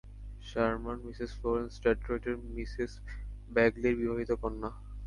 Sherman, 0.43 0.97
Mrs 1.05 1.31
Florence 1.39 1.73
ডেট্রয়েটের 1.83 2.35
Mrs 2.55 2.91
ব্যাগলির 3.51 3.95
বিবাহিতা 4.01 4.35
কন্যা। 4.41 4.69